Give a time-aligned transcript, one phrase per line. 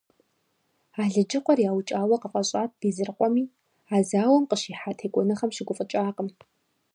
[1.01, 3.43] Алыджыкъуэр яукӏауэ къыфӏэщӏат Безрыкъуэми,
[3.93, 6.29] а зауэм къыщихьа текӏуэныгъэм щыгуфӏыкӏакъым.